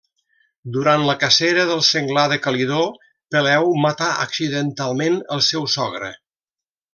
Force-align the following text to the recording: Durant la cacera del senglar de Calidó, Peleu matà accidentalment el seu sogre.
Durant 0.75 1.01
la 1.09 1.15
cacera 1.23 1.65
del 1.71 1.83
senglar 1.89 2.23
de 2.31 2.39
Calidó, 2.45 2.79
Peleu 3.35 3.69
matà 3.87 4.09
accidentalment 4.27 5.21
el 5.37 5.45
seu 5.51 5.71
sogre. 5.77 6.11